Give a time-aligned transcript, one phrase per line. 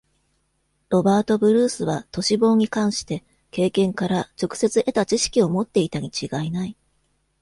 [0.89, 6.75] ロバート・ブルースは都市防に関して、経験から直接得た知識を持っていたにちがいない。